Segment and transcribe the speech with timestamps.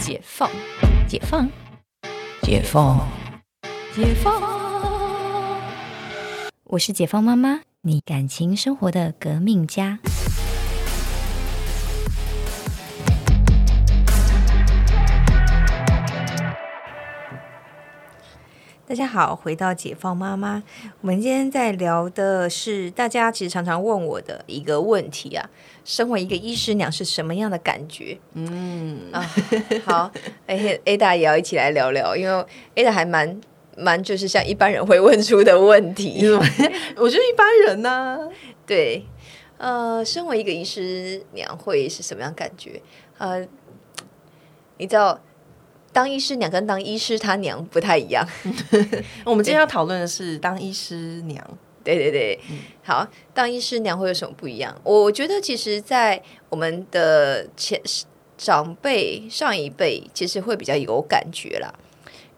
[0.00, 0.50] 解放，
[1.06, 1.46] 解放，
[2.40, 3.06] 解放，
[3.94, 4.42] 解放。
[6.64, 9.98] 我是解放妈妈，你感情生活的革命家。
[18.90, 20.60] 大家好，回到解放妈妈，
[21.00, 25.48] 我们今天在聊的是大家其实常常问我的一个问题啊，
[25.84, 28.18] 身为一个医师娘是什么样的感觉？
[28.34, 29.24] 嗯啊，
[29.84, 30.10] 好，
[30.48, 33.40] 哎，Ada 也要一起来聊聊，因为 Ada 还蛮
[33.76, 36.26] 蛮就是像一般人会问出的问题，
[36.98, 38.28] 我觉得一般人呢，
[38.66, 39.06] 对，
[39.58, 42.82] 呃，身为一个医师娘会是什么样感觉？
[43.18, 43.46] 呃，
[44.78, 45.20] 你知道？
[46.00, 48.26] 当医师娘跟当医师他娘不太一样。
[49.26, 51.46] 我们今天要讨论的是当医师娘。
[51.84, 52.40] 对对对，
[52.82, 54.74] 好，当医师娘会有什么不一样？
[54.82, 57.78] 我觉得其实，在我们的前
[58.38, 61.70] 长辈上一辈，其实会比较有感觉啦。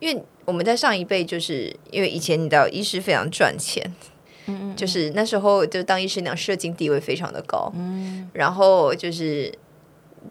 [0.00, 3.94] 因为我们在上一辈，就是因为以前你知道，医师非常赚钱，
[4.46, 9.52] 嗯嗯，就是那时候就当医师娘，社经地位非常的高，嗯，然后就是。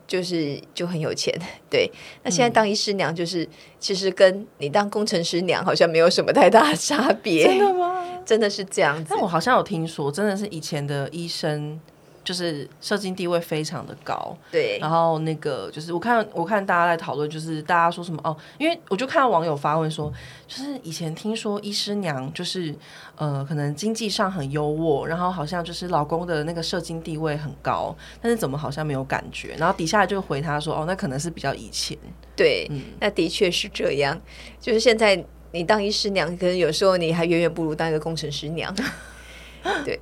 [0.08, 1.34] 就是就很有钱，
[1.70, 1.90] 对。
[2.24, 3.48] 那现在当医师娘，就是
[3.80, 7.46] 其实跟你当工程师娘好像没有什么太大的差别。
[7.46, 8.06] 真的吗？
[8.26, 9.08] 真的是这样子。
[9.10, 11.80] 但我好像有听说，真的是以前的医生。
[12.24, 14.78] 就是社经地位非常的高，对。
[14.80, 20.12] 然后那个就是我看我看大家在讨论，就是大家说什么哦，因为我就看到网友发问说，
[20.48, 22.74] 就是以前听说医师娘就是
[23.16, 29.56] 呃可能经济上很优渥，然后好像就是老公的那个社经地位很高，但是怎么好像没有感觉？
[29.58, 31.98] 然后底下就回他说哦，那可能是比较以前。
[32.36, 32.70] 对，
[33.00, 34.20] 那的确是这样。
[34.60, 38.74] 就是现在你当医师娘，可能有时候你还远远不如当一个工程师娘。
[39.86, 40.00] 对。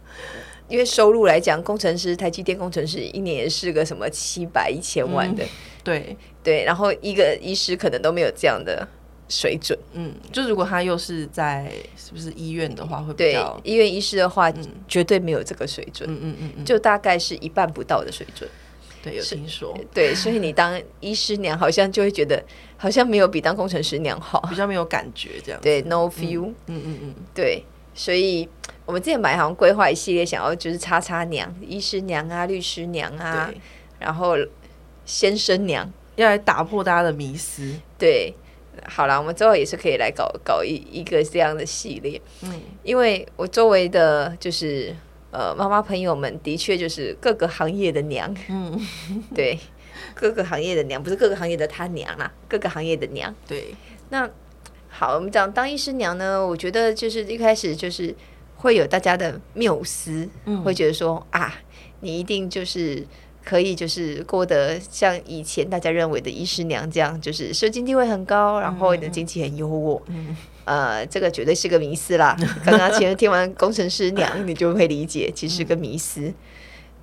[0.70, 5.44] 因为收入来讲，工程师、台积电工程师一年也是个什么七百一千万的，
[5.84, 6.16] 对。
[6.42, 8.88] 对，然后一个医师可能都没有这样的
[9.28, 14.52] 水准，嗯，就如果他又是在是不是医院的话，会比较医院医师的话，
[14.88, 18.50] 绝对没有这个水准，嗯嗯嗯，就大概是一半不到的水准，
[19.04, 22.42] 对，有听说，对，所以你当医师娘好像就会觉得
[22.78, 28.48] 好像没有比当工程师娘好，比较没有感觉这样，对，no feel，嗯嗯嗯，对，所以。
[28.90, 33.48] 我们之前买好像规划一系列，想要就是叉叉娘、医师娘啊、律师娘啊，
[34.00, 34.36] 然后
[35.06, 37.72] 先生娘，要来打破大家的迷思。
[38.00, 38.34] 对，
[38.88, 42.20] 好了，我们之后也是可以来搞搞一一个这样的系列。
[42.42, 44.96] 嗯，因为我周围的就是
[45.30, 48.36] 呃妈妈朋友们，的确就是各个行业的娘。
[48.48, 48.76] 嗯，
[49.36, 49.60] 对，
[50.16, 53.32] 各个行业的娘，不是各个行业的他娘啦，各个行业的娘。
[53.48, 53.76] 对，
[54.10, 54.28] 那
[54.90, 58.16] 好，我们讲当医师娘呢，我觉得就是一开始就是。
[58.60, 60.28] 会有大家的缪斯，
[60.64, 61.56] 会觉得说啊，
[62.02, 63.06] 你一定就是
[63.46, 70.02] 可以，就是过得像以前大家认为的医师娘这样，就是社经地位很高，然后你的经济很优渥。
[70.66, 72.38] 呃，这个绝对是个迷思啦。
[72.66, 76.32] 刚刚前面听完工程师娘，你就会理解， 其实个迷思。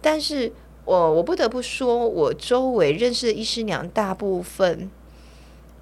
[0.02, 0.52] 但是
[0.84, 4.90] 我我不得不说，我周围认识的医师娘，大部分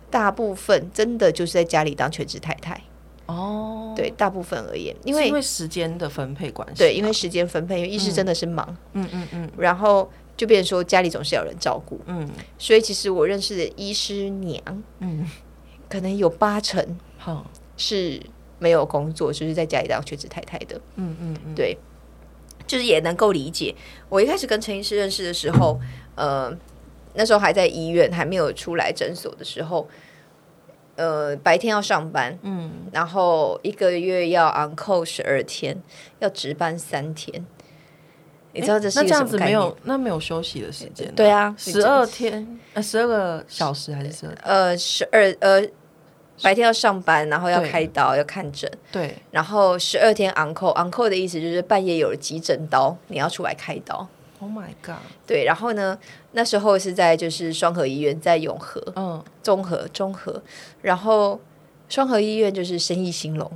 [0.09, 2.81] 大部分真的就是在家里当全职太太。
[3.27, 14.63] 哦，对，大部分而言，因为因为时间的分配关系，对，因为时间分配，因为医师真的是忙，嗯嗯嗯，然后就变成说家里总是有人照顾，嗯，所以其实我认识的医师娘，
[14.99, 15.27] 嗯，
[15.89, 17.43] 可能有八成，哈
[17.79, 18.21] 是
[18.59, 21.79] 没有工作，就是在家里当全职太太的，嗯嗯嗯，对，
[22.67, 23.75] 就是也能够理解。
[24.11, 25.81] 我一开始跟陈医师认识的时候，
[26.15, 26.55] 呃，
[27.15, 29.89] 那时候还在医院，还没有出来诊所的时候。
[30.97, 35.77] 呃，白天要上班，嗯，然后一个月要 on call 十二天，
[36.21, 37.45] 要值班三天，
[38.53, 41.13] 你知道这是那这样子没有那没有休息的时间？
[41.15, 44.35] 对啊，十二天呃十二个小时还是十二？
[44.43, 45.61] 呃，十二呃
[46.43, 54.07] 白天要上班，然后要开刀要看诊，对，然后十二天 on call on call 的意思就是半夜有了急诊刀，你要出来开刀。
[54.45, 54.97] Oh my god！
[55.27, 55.99] 对，然后呢？
[56.33, 60.43] 那时候是在就是双河医院，在永和，嗯，综合综合，
[60.83, 61.41] 然后
[61.89, 63.51] 双河医院就是生意兴隆，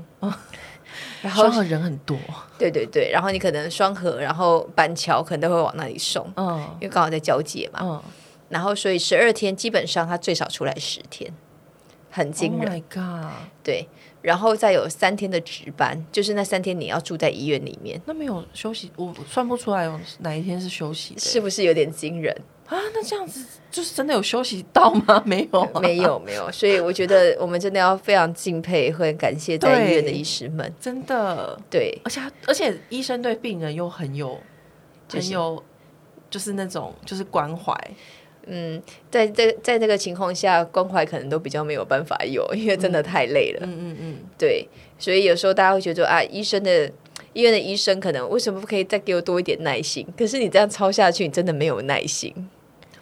[1.21, 2.17] 然后双河人很多，
[2.57, 8.03] 对对对，然后你可能双河，然后板桥可能都会往那里送，嗯，因为刚好在交界嘛，嗯，
[8.49, 11.31] 然后所以十二天基本上他最少出来十天，
[12.11, 13.31] 很惊人，My God！
[13.63, 13.87] 对。
[14.21, 18.01] 然后再有三天的值班，就是那三天你要住在医院里面。
[18.05, 22.35] 那没有休息，我算不出来有哪一天是休息的，是不是有点惊人
[22.67, 22.77] 啊？
[22.93, 25.23] 那这样子就是真的有休息到吗？
[25.27, 26.51] 没有，没有，没有。
[26.51, 31.97] 所以我觉得我们真的要非常敬佩和感谢在医院的医师们，真的对。
[32.05, 34.39] 而且而且医生对病人又很有
[35.09, 35.63] 很有，
[36.29, 37.73] 就是那种就是关怀。
[38.49, 43.61] 嗯，在这在这个情况下，关怀可能都比较没有办法有，因为真的太累了。
[43.63, 44.67] 嗯嗯嗯，对，
[44.99, 46.91] 所以有时候大家会觉得啊，医生的
[47.33, 50.07] 医院的医生可能为什么不可以再给我多一点耐心？
[50.17, 52.35] 可是你这样抄下去，你真的没有耐心。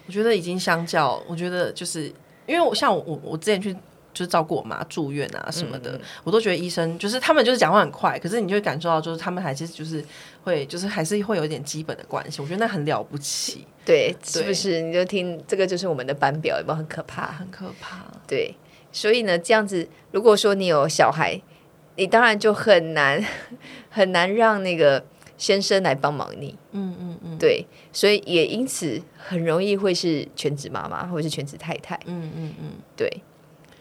[0.05, 2.11] 我觉得已经相较，我觉得就是
[2.45, 3.75] 因为我像我我我之前去。
[4.17, 10.03] 就是照顾我妈住院啊什么的，我都觉得医生就是他们就是讲话很快，可是你就会感受到就是他们还是就是
[10.43, 13.67] 会就是还是会有一点基本的关系，我觉得那很了不起。
[13.85, 14.81] 对，是不是？
[14.81, 17.27] 你就听这个就是我们的班表，有没有很可怕？
[17.33, 18.03] 很可怕。
[18.25, 18.55] 对，
[18.91, 21.39] 所以呢，这样子，如果说你有小孩，
[21.95, 23.23] 你当然就很难
[23.91, 25.05] 很难让那个
[25.37, 26.57] 先生来帮忙你。
[26.71, 27.37] 嗯嗯嗯。
[27.37, 31.95] 对，所以也因此很容易会是全职妈妈或者是全职太太。
[32.07, 32.71] 嗯嗯嗯。
[32.95, 33.07] 对。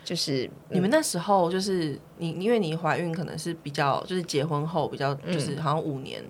[0.06, 6.22] 就是你们那时候，就是你，因为你怀孕可能是比较，就是结婚后比较，就是好像五年、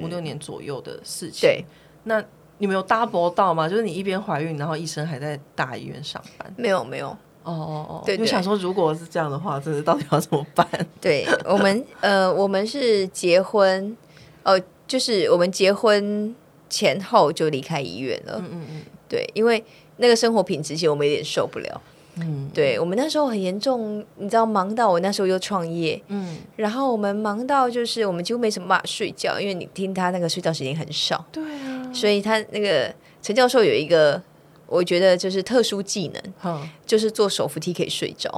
[0.00, 1.42] 五六年左右的事情。
[1.42, 1.62] 对，
[2.04, 2.24] 那
[2.56, 3.68] 你们有 double 到吗？
[3.68, 6.54] 就是你一边怀孕，然后医生还在大医院上班？
[6.56, 7.08] 没有，没有。
[7.08, 8.02] 哦哦哦。
[8.06, 10.66] 对，就想说，如果是这样的话，这是到底要怎么办？
[10.98, 13.94] 对我们， 呃，我们是结婚，
[14.42, 14.58] 哦，
[14.88, 16.34] 就是我们结婚
[16.70, 18.38] 前后就离开医院了。
[18.38, 18.82] 嗯嗯嗯。
[19.06, 19.62] 对，因为
[19.98, 21.82] 那个生活品质，其实我们有点受不了。
[22.16, 34.20] 嗯，对我们那时候很严重，你知道忙到我那时候又创业，嗯，然后我们忙到就是我们几乎没什么办法睡觉，因为你听他那个睡觉时间很少，对啊，所以他那个陈教授有一个，
[34.66, 36.10] 我觉得就是特殊技
[36.42, 38.30] 能，就是做手扶梯可以睡着，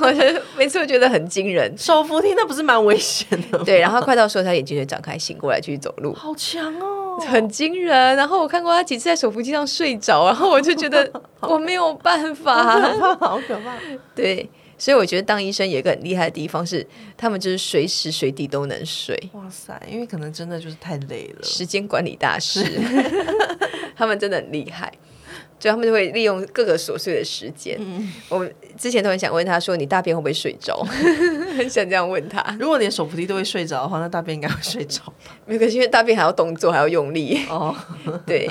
[0.00, 7.01] 我觉得每次我觉得很惊人，手扶梯那不是蛮危险的，对，然后快到时候他眼睛就张开，醒过来继续走路，好强哦。
[7.20, 11.10] 很惊人，然后我看过他几次在手扶梯上睡着，然后我就觉得
[11.40, 12.80] 我没有办法，
[13.20, 13.76] 好可怕。
[14.14, 14.48] 对，
[14.78, 16.86] 所以我觉得当医生有一个很厉害的地方是，
[17.16, 19.16] 他们就是随时随地都能睡。
[19.32, 22.64] 哇塞，因为可能真的就是太累了，时间管理大师，
[23.96, 24.92] 他们真的很厉害。
[25.58, 27.78] 所以他们就会利用各个琐碎的时间。
[28.28, 30.76] 我之前都很想问他说：“你大便会不会睡着？”
[31.56, 32.56] 很想这样问他。
[32.58, 35.36] 如果连手扶梯都会睡着的话，那大便应该会睡着吧？
[35.46, 37.40] 没关系，因为大便还要动作，还要用力。
[37.48, 37.74] 哦，
[38.26, 38.50] 对。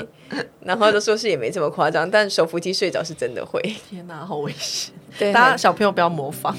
[0.60, 3.60] 然后都说是也没这么夸张，但手扶梯睡着是真的会。
[3.90, 4.94] 天哪，好危险！
[5.18, 6.56] 对，大家小朋友不要模仿。